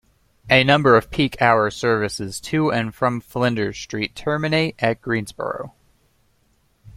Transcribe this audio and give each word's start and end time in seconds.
A 0.49 0.63
number 0.63 0.97
of 0.97 1.11
peak 1.11 1.39
hour 1.39 1.69
services 1.69 2.41
to 2.41 2.71
and 2.71 2.95
from 2.95 3.21
Flinders 3.21 3.77
Street 3.77 4.15
terminate 4.15 4.73
at 4.79 4.99
Greensborough. 4.99 5.73